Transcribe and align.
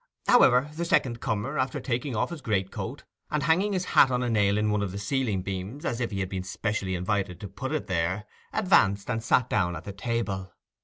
However, 0.27 0.71
the 0.75 0.83
second 0.83 1.19
comer, 1.21 1.59
after 1.59 1.79
taking 1.79 2.15
off 2.15 2.31
his 2.31 2.41
greatcoat, 2.41 3.03
and 3.29 3.43
hanging 3.43 3.73
his 3.73 3.85
hat 3.85 4.09
on 4.09 4.23
a 4.23 4.31
nail 4.31 4.57
in 4.57 4.71
one 4.71 4.81
of 4.81 4.91
the 4.91 4.97
ceiling 4.97 5.43
beams 5.43 5.85
as 5.85 6.01
if 6.01 6.09
he 6.09 6.21
had 6.21 6.29
been 6.29 6.41
specially 6.41 6.95
invited 6.95 7.39
to 7.39 7.47
put 7.47 7.71
it 7.71 7.85
there, 7.85 8.25
advanced 8.51 9.11
and 9.11 9.23
sat 9.23 9.47
down 9.47 9.75
at 9.75 9.83
the 9.83 9.93
table. 9.93 10.53